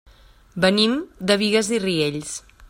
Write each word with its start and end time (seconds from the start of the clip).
Venim 0.65 0.95
de 1.33 1.37
Bigues 1.43 1.71
i 1.79 1.81
Riells. 1.85 2.35